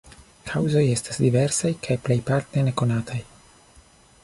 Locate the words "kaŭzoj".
0.51-0.81